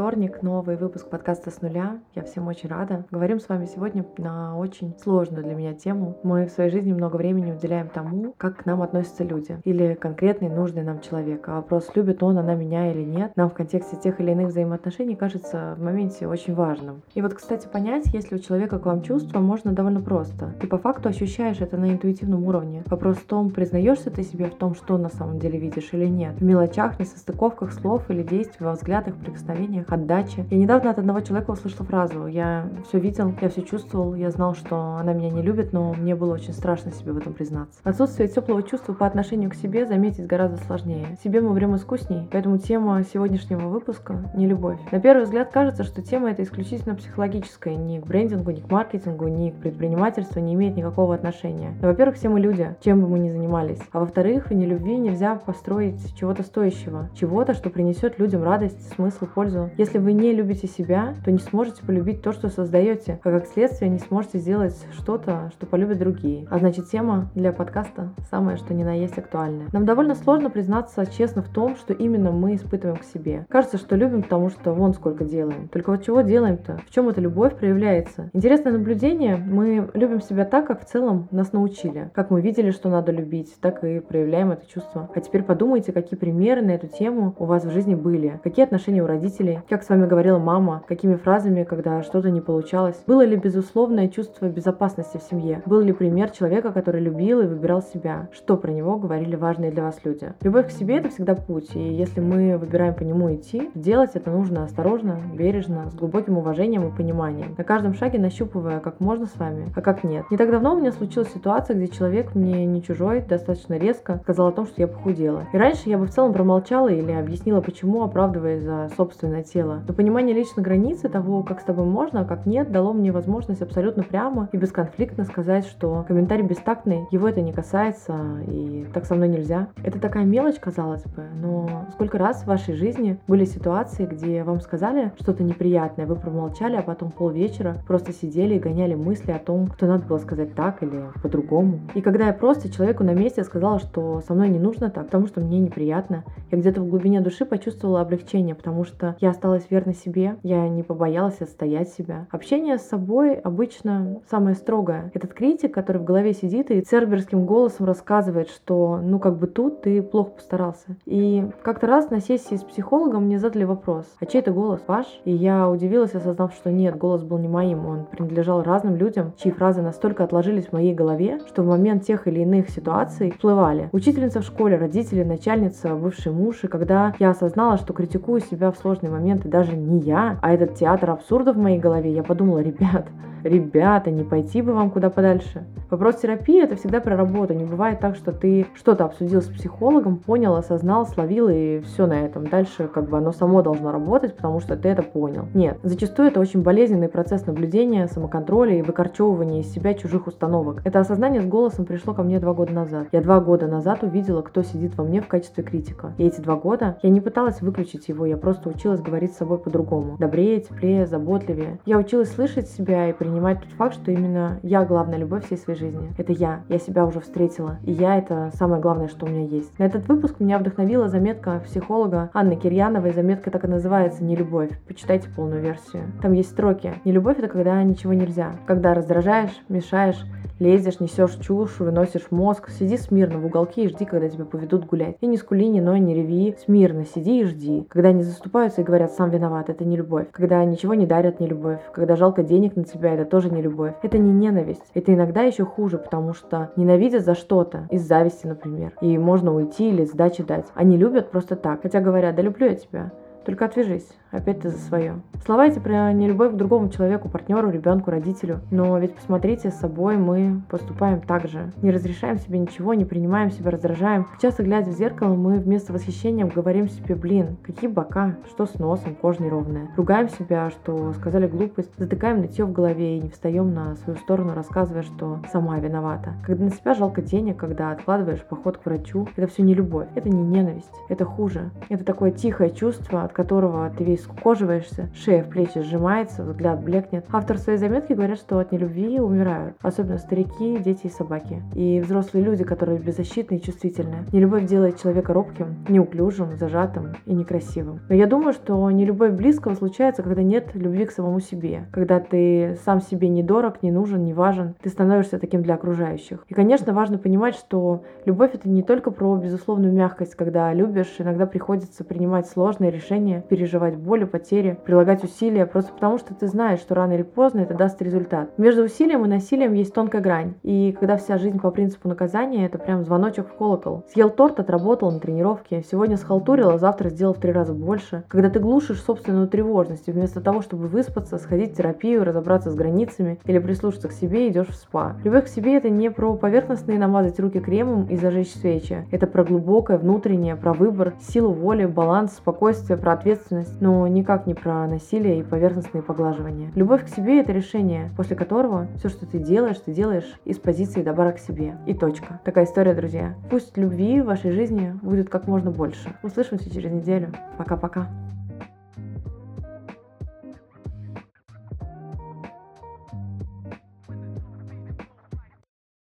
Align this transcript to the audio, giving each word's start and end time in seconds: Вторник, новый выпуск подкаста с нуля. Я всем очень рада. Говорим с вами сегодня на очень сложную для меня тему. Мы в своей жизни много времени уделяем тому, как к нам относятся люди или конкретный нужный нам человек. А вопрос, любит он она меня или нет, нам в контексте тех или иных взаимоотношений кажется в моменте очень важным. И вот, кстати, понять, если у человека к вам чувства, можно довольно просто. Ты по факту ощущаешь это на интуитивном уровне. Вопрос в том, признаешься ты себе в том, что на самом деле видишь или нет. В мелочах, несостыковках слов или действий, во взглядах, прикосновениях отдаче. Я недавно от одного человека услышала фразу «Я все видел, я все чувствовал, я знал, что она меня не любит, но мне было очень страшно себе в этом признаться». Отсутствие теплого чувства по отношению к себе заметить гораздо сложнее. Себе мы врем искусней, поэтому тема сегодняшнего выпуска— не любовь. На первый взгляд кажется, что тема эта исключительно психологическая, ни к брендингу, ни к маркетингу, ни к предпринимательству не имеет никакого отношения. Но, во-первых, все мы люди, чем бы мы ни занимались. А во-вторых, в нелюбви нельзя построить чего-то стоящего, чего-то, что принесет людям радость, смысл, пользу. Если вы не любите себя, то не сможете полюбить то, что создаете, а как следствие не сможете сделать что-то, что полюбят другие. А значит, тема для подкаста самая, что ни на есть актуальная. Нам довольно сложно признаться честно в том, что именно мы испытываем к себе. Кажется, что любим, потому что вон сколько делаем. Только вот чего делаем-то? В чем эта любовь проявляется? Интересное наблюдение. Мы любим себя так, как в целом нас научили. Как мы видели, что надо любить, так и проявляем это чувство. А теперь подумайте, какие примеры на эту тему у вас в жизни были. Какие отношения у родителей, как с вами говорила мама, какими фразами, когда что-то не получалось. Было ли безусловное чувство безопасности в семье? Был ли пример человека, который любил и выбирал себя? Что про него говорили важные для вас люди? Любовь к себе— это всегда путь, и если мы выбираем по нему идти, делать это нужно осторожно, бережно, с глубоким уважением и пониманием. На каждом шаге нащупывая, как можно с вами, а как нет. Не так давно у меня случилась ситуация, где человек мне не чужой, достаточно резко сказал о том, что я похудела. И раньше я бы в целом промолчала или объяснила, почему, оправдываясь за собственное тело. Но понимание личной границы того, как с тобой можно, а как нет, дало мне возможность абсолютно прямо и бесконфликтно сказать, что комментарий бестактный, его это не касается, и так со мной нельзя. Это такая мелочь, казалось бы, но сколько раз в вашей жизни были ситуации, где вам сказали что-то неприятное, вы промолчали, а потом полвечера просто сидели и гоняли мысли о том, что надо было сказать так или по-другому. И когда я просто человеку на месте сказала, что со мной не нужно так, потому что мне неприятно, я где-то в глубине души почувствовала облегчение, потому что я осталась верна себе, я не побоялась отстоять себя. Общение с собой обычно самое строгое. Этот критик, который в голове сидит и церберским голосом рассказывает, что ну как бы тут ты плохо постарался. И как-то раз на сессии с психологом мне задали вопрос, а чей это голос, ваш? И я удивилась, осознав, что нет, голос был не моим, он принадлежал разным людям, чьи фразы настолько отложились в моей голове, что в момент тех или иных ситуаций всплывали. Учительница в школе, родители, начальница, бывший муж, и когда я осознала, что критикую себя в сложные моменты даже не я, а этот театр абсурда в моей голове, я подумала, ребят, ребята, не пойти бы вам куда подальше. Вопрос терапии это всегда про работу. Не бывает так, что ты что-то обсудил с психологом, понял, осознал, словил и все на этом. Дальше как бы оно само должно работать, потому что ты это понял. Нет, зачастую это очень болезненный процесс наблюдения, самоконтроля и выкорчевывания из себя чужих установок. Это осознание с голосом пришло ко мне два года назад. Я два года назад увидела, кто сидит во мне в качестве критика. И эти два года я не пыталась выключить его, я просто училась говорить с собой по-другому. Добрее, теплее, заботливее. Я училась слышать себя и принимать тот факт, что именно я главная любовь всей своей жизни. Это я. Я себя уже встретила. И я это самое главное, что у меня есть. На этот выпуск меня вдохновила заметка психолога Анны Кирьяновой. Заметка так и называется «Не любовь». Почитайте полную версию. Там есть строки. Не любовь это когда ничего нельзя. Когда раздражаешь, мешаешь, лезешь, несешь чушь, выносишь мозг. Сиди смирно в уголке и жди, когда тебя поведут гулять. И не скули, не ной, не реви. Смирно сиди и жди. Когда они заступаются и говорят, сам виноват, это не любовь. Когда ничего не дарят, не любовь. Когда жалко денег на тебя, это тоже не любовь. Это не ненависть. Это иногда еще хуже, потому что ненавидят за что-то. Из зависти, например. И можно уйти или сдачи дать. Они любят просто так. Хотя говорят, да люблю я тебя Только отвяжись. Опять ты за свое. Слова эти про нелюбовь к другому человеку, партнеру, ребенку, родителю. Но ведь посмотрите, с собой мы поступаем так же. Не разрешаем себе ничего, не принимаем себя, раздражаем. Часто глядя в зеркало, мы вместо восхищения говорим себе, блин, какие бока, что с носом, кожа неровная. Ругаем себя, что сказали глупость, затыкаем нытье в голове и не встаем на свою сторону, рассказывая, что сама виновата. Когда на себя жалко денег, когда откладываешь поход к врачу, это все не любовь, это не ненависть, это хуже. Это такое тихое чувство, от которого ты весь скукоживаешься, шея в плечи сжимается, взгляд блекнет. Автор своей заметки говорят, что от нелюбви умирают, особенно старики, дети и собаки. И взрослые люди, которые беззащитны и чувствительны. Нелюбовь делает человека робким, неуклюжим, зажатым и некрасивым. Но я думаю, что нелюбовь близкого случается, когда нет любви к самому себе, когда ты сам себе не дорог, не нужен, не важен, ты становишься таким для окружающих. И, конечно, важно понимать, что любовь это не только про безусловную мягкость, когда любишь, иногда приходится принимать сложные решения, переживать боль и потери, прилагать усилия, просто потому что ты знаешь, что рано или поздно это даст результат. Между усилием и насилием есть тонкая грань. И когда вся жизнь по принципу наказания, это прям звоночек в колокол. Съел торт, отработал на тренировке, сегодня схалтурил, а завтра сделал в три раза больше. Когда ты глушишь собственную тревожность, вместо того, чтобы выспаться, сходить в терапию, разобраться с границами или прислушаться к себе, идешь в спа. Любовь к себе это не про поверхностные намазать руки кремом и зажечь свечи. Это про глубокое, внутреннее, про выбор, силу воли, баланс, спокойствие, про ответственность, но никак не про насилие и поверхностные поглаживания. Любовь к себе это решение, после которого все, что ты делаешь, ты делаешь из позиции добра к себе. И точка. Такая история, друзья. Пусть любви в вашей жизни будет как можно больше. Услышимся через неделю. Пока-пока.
Вторник, 0.00 0.40
новый 0.40 0.76
выпуск 0.76 1.10
подкаста 1.10 1.50
с 1.50 1.60
нуля. 1.60 1.98
Я 2.14 2.22
всем 2.22 2.48
очень 2.48 2.70
рада. 2.70 3.04
Говорим 3.10 3.38
с 3.38 3.50
вами 3.50 3.66
сегодня 3.66 4.02
на 4.16 4.56
очень 4.56 4.94
сложную 4.98 5.44
для 5.44 5.54
меня 5.54 5.74
тему. 5.74 6.16
Мы 6.22 6.46
в 6.46 6.50
своей 6.50 6.70
жизни 6.70 6.94
много 6.94 7.16
времени 7.16 7.52
уделяем 7.52 7.90
тому, 7.90 8.34
как 8.38 8.56
к 8.56 8.64
нам 8.64 8.80
относятся 8.80 9.24
люди 9.24 9.60
или 9.62 9.92
конкретный 9.92 10.48
нужный 10.48 10.84
нам 10.84 11.02
человек. 11.02 11.46
А 11.50 11.56
вопрос, 11.56 11.90
любит 11.94 12.22
он 12.22 12.38
она 12.38 12.54
меня 12.54 12.90
или 12.90 13.02
нет, 13.02 13.36
нам 13.36 13.50
в 13.50 13.52
контексте 13.52 13.98
тех 13.98 14.18
или 14.20 14.30
иных 14.30 14.46
взаимоотношений 14.46 15.16
кажется 15.16 15.74
в 15.76 15.82
моменте 15.82 16.26
очень 16.26 16.54
важным. 16.54 17.02
И 17.12 17.20
вот, 17.20 17.34
кстати, 17.34 17.68
понять, 17.70 18.06
если 18.06 18.36
у 18.36 18.38
человека 18.38 18.78
к 18.78 18.86
вам 18.86 19.02
чувства, 19.02 19.40
можно 19.40 19.72
довольно 19.72 20.00
просто. 20.00 20.54
Ты 20.62 20.66
по 20.66 20.78
факту 20.78 21.10
ощущаешь 21.10 21.60
это 21.60 21.76
на 21.76 21.92
интуитивном 21.92 22.44
уровне. 22.44 22.84
Вопрос 22.86 23.18
в 23.18 23.26
том, 23.26 23.50
признаешься 23.50 24.10
ты 24.10 24.22
себе 24.22 24.46
в 24.46 24.54
том, 24.54 24.74
что 24.74 24.96
на 24.96 25.10
самом 25.10 25.38
деле 25.38 25.58
видишь 25.58 25.90
или 25.92 26.06
нет. 26.06 26.36
В 26.36 26.42
мелочах, 26.42 26.98
несостыковках 26.98 27.74
слов 27.74 28.08
или 28.08 28.22
действий, 28.22 28.64
во 28.64 28.72
взглядах, 28.72 29.16
прикосновениях 29.16 29.89
отдаче. 29.92 30.46
Я 30.50 30.58
недавно 30.58 30.90
от 30.90 30.98
одного 30.98 31.20
человека 31.20 31.50
услышала 31.50 31.86
фразу 31.86 32.26
«Я 32.26 32.68
все 32.88 32.98
видел, 32.98 33.32
я 33.40 33.48
все 33.48 33.62
чувствовал, 33.62 34.14
я 34.14 34.30
знал, 34.30 34.54
что 34.54 34.96
она 35.00 35.12
меня 35.12 35.30
не 35.30 35.42
любит, 35.42 35.72
но 35.72 35.92
мне 35.94 36.14
было 36.14 36.34
очень 36.34 36.52
страшно 36.52 36.92
себе 36.92 37.12
в 37.12 37.18
этом 37.18 37.32
признаться». 37.32 37.80
Отсутствие 37.84 38.28
теплого 38.28 38.62
чувства 38.62 38.92
по 38.92 39.06
отношению 39.06 39.50
к 39.50 39.54
себе 39.54 39.86
заметить 39.86 40.26
гораздо 40.26 40.58
сложнее. 40.64 41.16
Себе 41.22 41.40
мы 41.40 41.52
врем 41.52 41.76
искусней, 41.76 42.28
поэтому 42.30 42.58
тема 42.58 43.02
сегодняшнего 43.02 43.68
выпуска— 43.68 44.30
не 44.34 44.46
любовь. 44.46 44.78
На 44.90 45.00
первый 45.00 45.24
взгляд 45.24 45.50
кажется, 45.50 45.84
что 45.84 46.02
тема 46.02 46.30
эта 46.30 46.42
исключительно 46.42 46.94
психологическая, 46.94 47.76
ни 47.76 47.98
к 47.98 48.06
брендингу, 48.06 48.50
ни 48.50 48.60
к 48.60 48.70
маркетингу, 48.70 49.28
ни 49.28 49.50
к 49.50 49.54
предпринимательству 49.56 50.40
не 50.40 50.54
имеет 50.54 50.76
никакого 50.76 51.14
отношения. 51.14 51.74
Но, 51.80 51.88
во-первых, 51.88 52.16
все 52.16 52.28
мы 52.28 52.40
люди, 52.40 52.74
чем 52.80 53.00
бы 53.00 53.08
мы 53.08 53.18
ни 53.18 53.30
занимались. 53.30 53.80
А 53.92 54.00
во-вторых, 54.00 54.50
в 54.50 54.54
нелюбви 54.54 54.96
нельзя 54.96 55.34
построить 55.34 56.14
чего-то 56.16 56.42
стоящего, 56.42 57.08
чего-то, 57.14 57.54
что 57.54 57.70
принесет 57.70 58.18
людям 58.18 58.42
радость, 58.42 58.94
смысл, 58.94 59.26
пользу. 59.26 59.69
Если 59.78 59.98
вы 59.98 60.12
не 60.12 60.32
любите 60.32 60.66
себя, 60.66 61.14
то 61.24 61.30
не 61.30 61.38
сможете 61.38 61.82
полюбить 61.84 62.22
то, 62.22 62.32
что 62.32 62.48
создаете, 62.48 63.20
а 63.22 63.30
как 63.30 63.46
следствие 63.46 63.90
не 63.90 63.98
сможете 63.98 64.38
сделать 64.38 64.76
что-то, 64.92 65.50
что 65.52 65.66
полюбят 65.66 65.98
другие. 65.98 66.46
А 66.50 66.58
значит, 66.58 66.88
тема 66.90 67.30
для 67.34 67.52
подкаста 67.52 68.10
самая, 68.30 68.56
что 68.56 68.74
ни 68.74 68.82
на 68.82 68.94
есть 68.94 69.18
актуальная. 69.18 69.68
Нам 69.72 69.84
довольно 69.84 70.14
сложно 70.14 70.50
признаться 70.50 71.06
честно 71.06 71.42
в 71.42 71.48
том, 71.48 71.76
что 71.76 71.92
именно 71.92 72.30
мы 72.30 72.54
испытываем 72.54 72.98
к 72.98 73.04
себе. 73.04 73.46
Кажется, 73.48 73.78
что 73.78 73.96
любим, 73.96 74.22
потому 74.22 74.50
что 74.50 74.72
вон 74.72 74.94
сколько 74.94 75.24
делаем. 75.24 75.68
Только 75.68 75.90
вот 75.90 76.04
чего 76.04 76.20
делаем-то? 76.20 76.80
В 76.86 76.90
чем 76.94 77.08
эта 77.08 77.20
любовь 77.20 77.56
проявляется? 77.56 78.30
Интересное 78.32 78.72
наблюдение. 78.72 79.36
Мы 79.36 79.90
любим 79.94 80.20
себя 80.20 80.44
так, 80.44 80.66
как 80.66 80.84
в 80.84 80.88
целом 80.90 81.28
нас 81.30 81.52
научили. 81.52 82.10
Как 82.14 82.30
мы 82.30 82.40
видели, 82.40 82.70
что 82.70 82.88
надо 82.88 83.12
любить, 83.12 83.54
так 83.60 83.82
и 83.84 84.00
проявляем 84.00 84.50
это 84.50 84.66
чувство. 84.66 85.08
А 85.14 85.20
теперь 85.20 85.42
подумайте, 85.42 85.92
какие 85.92 86.18
примеры 86.18 86.62
на 86.62 86.72
эту 86.72 86.86
тему 86.86 87.34
у 87.38 87.44
вас 87.44 87.64
в 87.64 87.70
жизни 87.70 87.94
были. 87.94 88.40
Какие 88.42 88.64
отношения 88.64 89.02
у 89.02 89.06
родителей, 89.06 89.59
как 89.68 89.82
с 89.82 89.88
вами 89.88 90.06
говорила 90.06 90.38
мама, 90.38 90.82
какими 90.86 91.16
фразами, 91.16 91.64
когда 91.64 92.02
что-то 92.02 92.30
не 92.30 92.40
получалось. 92.40 93.02
Было 93.06 93.24
ли 93.24 93.36
безусловное 93.36 94.08
чувство 94.08 94.46
безопасности 94.46 95.18
в 95.18 95.22
семье? 95.22 95.62
Был 95.66 95.80
ли 95.80 95.92
пример 95.92 96.30
человека, 96.30 96.72
который 96.72 97.00
любил 97.00 97.40
и 97.40 97.46
выбирал 97.46 97.82
себя? 97.82 98.28
Что 98.32 98.56
про 98.56 98.70
него 98.70 98.96
говорили 98.96 99.36
важные 99.36 99.70
для 99.70 99.82
вас 99.82 99.98
люди? 100.04 100.32
Любовь 100.42 100.68
к 100.68 100.70
себе— 100.70 100.96
это 100.98 101.10
всегда 101.10 101.34
путь, 101.34 101.74
и 101.74 101.80
если 101.80 102.20
мы 102.20 102.56
выбираем 102.58 102.94
по 102.94 103.02
нему 103.02 103.34
идти, 103.34 103.70
делать 103.74 104.10
это 104.14 104.30
нужно 104.30 104.64
осторожно, 104.64 105.20
бережно, 105.34 105.90
с 105.90 105.94
глубоким 105.94 106.38
уважением 106.38 106.88
и 106.88 106.96
пониманием. 106.96 107.54
На 107.56 107.64
каждом 107.64 107.94
шаге 107.94 108.18
нащупывая, 108.18 108.80
как 108.80 109.00
можно 109.00 109.26
с 109.26 109.36
вами, 109.36 109.66
а 109.74 109.80
как 109.80 110.04
нет. 110.04 110.24
Не 110.30 110.36
так 110.36 110.50
давно 110.50 110.74
у 110.74 110.78
меня 110.78 110.92
случилась 110.92 111.32
ситуация, 111.32 111.76
где 111.76 111.88
человек 111.88 112.34
мне 112.34 112.64
не 112.66 112.82
чужой, 112.82 113.20
достаточно 113.20 113.74
резко 113.74 114.20
сказал 114.22 114.48
о 114.48 114.52
том, 114.52 114.66
что 114.66 114.80
я 114.80 114.88
похудела. 114.88 115.44
И 115.52 115.56
раньше 115.56 115.88
я 115.88 115.98
бы 115.98 116.06
в 116.06 116.10
целом 116.10 116.32
промолчала 116.32 116.88
или 116.88 117.12
объяснила, 117.12 117.60
почему, 117.60 118.02
оправдываясь 118.02 118.62
за 118.62 118.90
собственное 118.96 119.42
тело. 119.52 119.82
Но 119.86 119.94
понимание 119.94 120.34
личной 120.34 120.62
границы 120.62 121.08
того, 121.08 121.42
как 121.42 121.60
с 121.60 121.64
тобой 121.64 121.84
можно, 121.86 122.20
а 122.20 122.24
как 122.24 122.46
нет, 122.46 122.70
дало 122.70 122.92
мне 122.92 123.12
возможность 123.12 123.62
абсолютно 123.62 124.02
прямо 124.02 124.48
и 124.52 124.56
бесконфликтно 124.56 125.24
сказать, 125.24 125.66
что 125.66 126.04
комментарий 126.06 126.44
бестактный, 126.44 127.06
его 127.10 127.28
это 127.28 127.40
не 127.40 127.52
касается, 127.52 128.16
и 128.46 128.86
так 128.92 129.06
со 129.06 129.14
мной 129.14 129.28
нельзя. 129.28 129.68
Это 129.82 129.98
такая 130.00 130.24
мелочь, 130.24 130.58
казалось 130.58 131.04
бы, 131.04 131.24
но 131.40 131.86
сколько 131.92 132.18
раз 132.18 132.42
в 132.42 132.46
вашей 132.46 132.74
жизни 132.74 133.18
были 133.26 133.44
ситуации, 133.44 134.06
где 134.06 134.42
вам 134.44 134.60
сказали 134.60 135.12
что-то 135.20 135.42
неприятное, 135.42 136.06
вы 136.06 136.16
промолчали, 136.16 136.76
а 136.76 136.82
потом 136.82 137.10
полвечера 137.10 137.76
просто 137.86 138.12
сидели 138.12 138.54
и 138.54 138.58
гоняли 138.58 138.94
мысли 138.94 139.32
о 139.32 139.38
том, 139.38 139.68
что 139.76 139.86
надо 139.86 140.04
было 140.06 140.18
сказать 140.18 140.54
так 140.54 140.82
или 140.82 141.04
по-другому. 141.22 141.80
И 141.94 142.00
когда 142.00 142.26
я 142.26 142.32
просто 142.32 142.70
человеку 142.70 143.04
на 143.04 143.12
месте 143.12 143.44
сказала, 143.44 143.78
что 143.78 144.22
со 144.26 144.34
мной 144.34 144.48
не 144.48 144.58
нужно 144.58 144.90
так, 144.90 145.06
потому 145.06 145.26
что 145.26 145.40
мне 145.40 145.58
неприятно, 145.58 146.24
я 146.50 146.58
где-то 146.58 146.80
в 146.80 146.88
глубине 146.88 147.20
души 147.20 147.44
почувствовала 147.44 148.00
облегчение, 148.00 148.54
потому 148.54 148.84
что 148.84 149.16
я 149.20 149.30
осталась 149.40 149.66
верна 149.70 149.94
себе, 149.94 150.36
я 150.42 150.68
не 150.68 150.82
побоялась 150.82 151.40
отстоять 151.40 151.88
себя. 151.88 152.26
Общение 152.30 152.76
с 152.76 152.82
собой 152.82 153.32
обычно 153.34 154.20
самое 154.28 154.54
строгое. 154.54 155.10
Этот 155.14 155.32
критик, 155.32 155.72
который 155.72 155.96
в 155.96 156.04
голове 156.04 156.34
сидит 156.34 156.70
и 156.70 156.82
церберским 156.82 157.46
голосом 157.46 157.86
рассказывает, 157.86 158.50
что 158.50 159.00
ну 159.02 159.18
как 159.18 159.38
бы 159.38 159.46
тут 159.46 159.80
ты 159.80 160.02
плохо 160.02 160.32
постарался. 160.32 160.94
И 161.06 161.48
как-то 161.62 161.86
раз 161.86 162.10
на 162.10 162.20
сессии 162.20 162.56
с 162.56 162.62
психологом 162.62 163.24
мне 163.24 163.38
задали 163.38 163.64
вопрос, 163.64 164.04
а 164.20 164.26
чей 164.26 164.42
это 164.42 164.52
голос, 164.52 164.82
ваш? 164.86 165.06
И 165.24 165.32
я 165.32 165.70
удивилась, 165.70 166.14
осознав, 166.14 166.52
что 166.52 166.70
нет, 166.70 166.98
голос 166.98 167.22
был 167.22 167.38
не 167.38 167.48
моим, 167.48 167.86
он 167.86 168.04
принадлежал 168.04 168.62
разным 168.62 168.96
людям, 168.96 169.32
чьи 169.38 169.50
фразы 169.50 169.80
настолько 169.80 170.22
отложились 170.22 170.66
в 170.66 170.74
моей 170.74 170.92
голове, 170.92 171.40
что 171.48 171.62
в 171.62 171.66
момент 171.66 172.04
тех 172.04 172.28
или 172.28 172.40
иных 172.40 172.68
ситуаций 172.68 173.30
всплывали. 173.30 173.88
Учительница 173.92 174.42
в 174.42 174.44
школе, 174.44 174.76
родители, 174.76 175.24
начальница, 175.24 175.94
бывший 175.94 176.30
муж, 176.30 176.62
и 176.64 176.68
когда 176.68 177.14
я 177.18 177.30
осознала, 177.30 177.78
что 177.78 177.94
критикую 177.94 178.40
себя 178.40 178.70
в 178.70 178.76
сложные 178.76 179.10
моменты 179.30 179.48
даже 179.48 179.76
не 179.76 180.00
я, 180.00 180.38
а 180.42 180.52
этот 180.52 180.74
театр 180.74 181.10
абсурда 181.10 181.52
в 181.52 181.58
моей 181.58 181.78
голове, 181.78 182.12
я 182.12 182.22
подумала, 182.22 182.58
ребят, 182.58 183.06
ребята, 183.42 184.10
не 184.10 184.24
пойти 184.24 184.62
бы 184.62 184.72
вам 184.72 184.90
куда 184.90 185.10
подальше. 185.10 185.64
Вопрос 185.90 186.16
терапии 186.16 186.62
это 186.62 186.76
всегда 186.76 187.00
про 187.00 187.16
работу. 187.16 187.52
Не 187.52 187.64
бывает 187.64 187.98
так, 188.00 188.14
что 188.14 188.32
ты 188.32 188.66
что-то 188.74 189.04
обсудил 189.04 189.42
с 189.42 189.46
психологом, 189.46 190.18
понял, 190.18 190.54
осознал, 190.54 191.06
словил 191.06 191.48
и 191.48 191.80
все 191.80 192.06
на 192.06 192.20
этом. 192.20 192.46
Дальше 192.46 192.86
как 192.86 193.08
бы 193.08 193.18
оно 193.18 193.32
само 193.32 193.62
должно 193.62 193.90
работать, 193.90 194.36
потому 194.36 194.60
что 194.60 194.76
ты 194.76 194.88
это 194.88 195.02
понял. 195.02 195.46
Нет, 195.54 195.78
зачастую 195.82 196.28
это 196.28 196.38
очень 196.38 196.62
болезненный 196.62 197.08
процесс 197.08 197.46
наблюдения, 197.46 198.06
самоконтроля 198.06 198.78
и 198.78 198.82
выкорчевывания 198.82 199.60
из 199.60 199.72
себя 199.72 199.94
чужих 199.94 200.26
установок. 200.26 200.82
Это 200.84 201.00
осознание 201.00 201.42
с 201.42 201.46
голосом 201.46 201.86
пришло 201.86 202.14
ко 202.14 202.22
мне 202.22 202.38
два 202.38 202.54
года 202.54 202.72
назад. 202.72 203.08
Я 203.10 203.20
два 203.20 203.40
года 203.40 203.66
назад 203.66 204.02
увидела, 204.02 204.42
кто 204.42 204.62
сидит 204.62 204.96
во 204.96 205.04
мне 205.04 205.20
в 205.20 205.28
качестве 205.28 205.64
критика. 205.64 206.12
И 206.18 206.24
эти 206.24 206.40
два 206.40 206.56
года 206.56 206.98
я 207.02 207.10
не 207.10 207.20
пыталась 207.20 207.60
выключить 207.62 208.08
его, 208.08 208.26
я 208.26 208.36
просто 208.36 208.68
училась 208.68 209.00
говорить 209.00 209.32
с 209.32 209.38
собой 209.38 209.58
по-другому. 209.58 210.16
Добрее, 210.18 210.60
теплее, 210.60 211.06
заботливее. 211.06 211.78
Я 211.84 211.98
училась 211.98 212.30
слышать 212.30 212.68
себя 212.68 213.08
и 213.08 213.12
принимать 213.12 213.29
тот 213.60 213.72
факт, 213.72 213.94
что 213.94 214.10
именно 214.10 214.58
я 214.62 214.84
главная 214.84 215.18
любовь 215.18 215.46
всей 215.46 215.58
своей 215.58 215.78
жизни. 215.78 216.12
Это 216.18 216.32
я. 216.32 216.62
Я 216.68 216.78
себя 216.78 217.04
уже 217.06 217.20
встретила. 217.20 217.78
И 217.84 217.92
я 217.92 218.16
это 218.16 218.50
самое 218.54 218.80
главное, 218.80 219.08
что 219.08 219.26
у 219.26 219.28
меня 219.28 219.44
есть. 219.44 219.78
На 219.78 219.84
этот 219.84 220.08
выпуск 220.08 220.40
меня 220.40 220.58
вдохновила 220.58 221.08
заметка 221.08 221.60
психолога 221.64 222.30
Анны 222.34 222.56
Кирьяновой. 222.56 223.12
Заметка 223.12 223.50
так 223.50 223.64
и 223.64 223.68
называется 223.68 224.24
«Не 224.24 224.36
любовь». 224.36 224.70
Почитайте 224.86 225.28
полную 225.34 225.62
версию. 225.62 226.04
Там 226.22 226.32
есть 226.32 226.50
строки. 226.50 226.94
Не 227.04 227.12
любовь 227.12 227.38
это 227.38 227.48
когда 227.48 227.82
ничего 227.82 228.12
нельзя. 228.12 228.52
Когда 228.66 228.94
раздражаешь, 228.94 229.60
мешаешь, 229.68 230.24
лезешь, 230.60 231.00
несешь 231.00 231.34
чушь, 231.36 231.80
выносишь 231.80 232.30
мозг. 232.30 232.70
Сиди 232.70 232.96
смирно 232.96 233.38
в 233.38 233.46
уголке 233.46 233.84
и 233.84 233.88
жди, 233.88 234.04
когда 234.04 234.28
тебя 234.28 234.44
поведут 234.44 234.86
гулять. 234.86 235.16
И 235.20 235.26
не 235.26 235.36
скули, 235.36 235.66
не 235.66 235.80
ной, 235.80 235.98
не 235.98 236.14
реви. 236.14 236.54
Смирно 236.64 237.04
сиди 237.04 237.40
и 237.40 237.44
жди. 237.44 237.86
Когда 237.88 238.10
они 238.10 238.22
заступаются 238.22 238.82
и 238.82 238.84
говорят, 238.84 239.12
сам 239.12 239.30
виноват, 239.30 239.70
это 239.70 239.84
не 239.84 239.96
любовь. 239.96 240.26
Когда 240.30 240.64
ничего 240.64 240.94
не 240.94 241.06
дарят, 241.06 241.40
не 241.40 241.48
любовь. 241.48 241.80
Когда 241.92 242.14
жалко 242.14 242.42
денег 242.42 242.76
на 242.76 242.84
тебя, 242.84 243.14
это 243.14 243.24
тоже 243.24 243.50
не 243.50 243.62
любовь. 243.62 243.94
Это 244.02 244.18
не 244.18 244.32
ненависть. 244.32 244.84
Это 244.94 245.12
иногда 245.12 245.42
еще 245.42 245.64
хуже, 245.64 245.98
потому 245.98 246.34
что 246.34 246.70
ненавидят 246.76 247.24
за 247.24 247.34
что-то. 247.34 247.88
Из 247.90 248.06
зависти, 248.06 248.46
например. 248.46 248.92
И 249.00 249.18
можно 249.18 249.54
уйти 249.54 249.88
или 249.88 250.04
сдачи 250.04 250.42
дать. 250.42 250.66
Они 250.74 250.96
любят 250.96 251.30
просто 251.30 251.56
так. 251.56 251.82
Хотя 251.82 252.00
говорят, 252.00 252.36
да 252.36 252.42
люблю 252.42 252.66
я 252.66 252.74
тебя 252.74 253.12
Только 253.44 253.64
отвяжись. 253.64 254.08
Опять 254.30 254.60
ты 254.60 254.68
за 254.68 254.78
свое. 254.78 255.20
Слова 255.44 255.66
эти 255.66 255.80
про 255.80 256.12
нелюбовь 256.12 256.52
к 256.52 256.56
другому 256.56 256.88
человеку, 256.88 257.28
партнеру, 257.28 257.70
ребенку, 257.70 258.10
родителю. 258.10 258.60
Но 258.70 258.96
ведь 258.98 259.14
посмотрите, 259.14 259.70
с 259.70 259.80
собой 259.80 260.16
мы 260.18 260.62
поступаем 260.70 261.20
так 261.20 261.48
же. 261.48 261.72
Не 261.82 261.90
разрешаем 261.90 262.38
себе 262.38 262.58
ничего, 262.58 262.94
не 262.94 263.04
принимаем 263.04 263.50
себя, 263.50 263.72
раздражаем. 263.72 264.28
Часто 264.40 264.62
глядя 264.62 264.90
в 264.90 264.94
зеркало, 264.94 265.34
мы 265.34 265.58
вместо 265.58 265.92
восхищения 265.92 266.46
говорим 266.46 266.88
себе, 266.88 267.16
блин, 267.16 267.56
какие 267.62 267.90
бока, 267.90 268.36
что 268.46 268.66
с 268.66 268.74
носом, 268.74 269.16
кожа 269.16 269.42
неровная. 269.42 269.88
Ругаем 269.96 270.28
себя, 270.28 270.70
что 270.70 271.12
сказали 271.14 271.48
глупость, 271.48 271.90
затыкаем 271.96 272.40
нытье 272.40 272.64
в 272.64 272.72
голове 272.72 273.18
и 273.18 273.20
не 273.20 273.30
встаем 273.30 273.74
на 273.74 273.96
свою 273.96 274.18
сторону, 274.18 274.54
рассказывая, 274.54 275.02
что 275.02 275.40
сама 275.50 275.78
виновата. 275.78 276.34
Когда 276.44 276.66
на 276.66 276.70
себя 276.70 276.94
жалко 276.94 277.20
денег, 277.22 277.56
когда 277.56 277.90
откладываешь 277.90 278.44
поход 278.44 278.76
к 278.76 278.86
врачу, 278.86 279.26
это 279.34 279.48
все 279.48 279.62
не 279.62 279.74
любовь, 279.74 280.06
это 280.14 280.28
не 280.28 280.42
ненависть, 280.42 280.90
это 281.08 281.24
хуже. 281.24 281.70
Это 281.88 282.04
такое 282.04 282.30
тихое 282.30 282.70
чувство, 282.70 283.24
от 283.30 283.32
которого 283.32 283.90
ты 283.96 284.04
весь 284.04 284.22
скукоживаешься, 284.22 285.08
шея 285.14 285.44
в 285.44 285.48
плечи 285.48 285.80
сжимается, 285.80 286.42
взгляд 286.42 286.82
блекнет. 286.82 287.24
Автор 287.32 287.58
своей 287.58 287.78
заметки 287.78 288.12
говорят, 288.12 288.38
что 288.38 288.58
от 288.58 288.72
нелюбви 288.72 289.20
умирают, 289.20 289.76
особенно 289.80 290.18
старики, 290.18 290.78
дети 290.78 291.06
и 291.06 291.10
собаки. 291.10 291.62
И 291.74 292.00
взрослые 292.00 292.44
люди, 292.44 292.64
которые 292.64 292.98
беззащитны 292.98 293.56
и 293.56 293.62
чувствительны. 293.62 294.26
Нелюбовь 294.32 294.66
делает 294.66 295.00
человека 295.00 295.32
робким, 295.32 295.76
неуклюжим, 295.88 296.56
зажатым 296.56 297.14
и 297.24 297.32
некрасивым. 297.32 298.00
Но 298.08 298.14
я 298.14 298.26
думаю, 298.26 298.52
что 298.52 298.90
нелюбовь 298.90 299.32
близкого 299.32 299.74
случается, 299.74 300.22
когда 300.22 300.42
нет 300.42 300.74
любви 300.74 301.06
к 301.06 301.12
самому 301.12 301.40
себе, 301.40 301.86
когда 301.92 302.18
ты 302.18 302.76
сам 302.84 303.00
себе 303.00 303.28
не 303.28 303.42
дорог, 303.42 303.82
не 303.82 303.92
нужен, 303.92 304.24
не 304.24 304.34
важен, 304.34 304.74
ты 304.82 304.88
становишься 304.88 305.38
таким 305.38 305.62
для 305.62 305.74
окружающих. 305.74 306.44
И, 306.48 306.54
конечно, 306.54 306.92
важно 306.92 307.18
понимать, 307.18 307.54
что 307.54 308.02
любовь 308.24 308.54
это 308.54 308.68
не 308.68 308.82
только 308.82 309.10
про 309.10 309.36
безусловную 309.36 309.92
мягкость, 309.92 310.34
когда 310.34 310.72
любишь, 310.74 311.14
иногда 311.18 311.46
приходится 311.46 312.02
принимать 312.04 312.48
сложные 312.48 312.90
решения, 312.90 313.19
переживать 313.48 313.96
боль 313.96 314.22
и 314.22 314.26
потери, 314.26 314.78
прилагать 314.84 315.24
усилия, 315.24 315.66
просто 315.66 315.92
потому 315.92 316.18
что 316.18 316.34
ты 316.34 316.46
знаешь, 316.46 316.80
что 316.80 316.94
рано 316.94 317.12
или 317.12 317.22
поздно 317.22 317.60
это 317.60 317.74
даст 317.74 318.00
результат. 318.02 318.50
Между 318.58 318.84
усилием 318.84 319.24
и 319.24 319.28
насилием 319.28 319.74
есть 319.74 319.94
тонкая 319.94 320.22
грань. 320.22 320.54
И 320.62 320.96
когда 320.98 321.16
вся 321.16 321.38
жизнь 321.38 321.60
по 321.60 321.70
принципу 321.70 322.08
наказания, 322.08 322.66
это 322.66 322.78
прям 322.78 323.04
звоночек 323.04 323.48
в 323.48 323.54
колокол. 323.54 324.04
Съел 324.12 324.30
торт, 324.30 324.60
отработал 324.60 325.10
на 325.10 325.20
тренировке, 325.20 325.82
сегодня 325.82 326.16
схалтурил, 326.16 326.70
а 326.70 326.78
завтра 326.78 327.10
сделал 327.10 327.34
в 327.34 327.38
три 327.38 327.52
раза 327.52 327.74
больше. 327.74 328.24
Когда 328.28 328.50
ты 328.50 328.58
глушишь 328.58 329.02
собственную 329.02 329.48
тревожность, 329.48 330.06
вместо 330.06 330.40
того, 330.40 330.62
чтобы 330.62 330.88
выспаться, 330.88 331.38
сходить 331.38 331.72
в 331.72 331.76
терапию, 331.76 332.24
разобраться 332.24 332.70
с 332.70 332.74
границами 332.74 333.38
или 333.44 333.58
прислушаться 333.58 334.08
к 334.08 334.12
себе, 334.12 334.48
идешь 334.48 334.68
в 334.68 334.74
спа. 334.74 335.16
Любовь 335.24 335.44
к 335.44 335.48
себе 335.48 335.76
это 335.76 335.90
не 335.90 336.10
про 336.10 336.34
поверхностные 336.34 336.98
намазать 336.98 337.38
руки 337.40 337.60
кремом 337.60 338.06
и 338.06 338.16
зажечь 338.16 338.52
свечи. 338.52 339.06
Это 339.10 339.26
про 339.26 339.44
глубокое, 339.44 339.98
внутреннее, 339.98 340.56
про 340.56 340.72
выбор, 340.72 341.14
силу 341.20 341.52
воли, 341.52 341.86
баланс, 341.86 342.34
спокойствие, 342.34 342.98
про 343.10 343.14
ответственность, 343.14 343.80
но 343.80 344.06
никак 344.06 344.46
не 344.46 344.54
про 344.54 344.86
насилие 344.86 345.40
и 345.40 345.42
поверхностные 345.42 346.02
поглаживания. 346.02 346.70
Любовь 346.76 347.04
к 347.04 347.08
себе 347.08 347.40
это 347.40 347.50
решение, 347.50 348.12
после 348.16 348.36
которого 348.36 348.86
все, 348.96 349.08
что 349.08 349.26
ты 349.26 349.38
делаешь, 349.38 349.78
ты 349.84 349.92
делаешь 349.92 350.32
из 350.44 350.58
позиции 350.58 351.02
добра 351.02 351.32
к 351.32 351.38
себе. 351.40 351.74
И 351.86 351.94
точка. 351.94 352.40
Такая 352.44 352.66
история, 352.66 352.94
друзья. 352.94 353.34
Пусть 353.50 353.76
любви 353.76 354.20
в 354.20 354.26
вашей 354.26 354.52
жизни 354.52 354.94
будет 355.02 355.28
как 355.28 355.48
можно 355.48 355.72
больше. 355.72 356.14
Услышимся 356.22 356.72
через 356.72 356.92
неделю. 356.92 357.32
Пока-пока. 357.58 358.06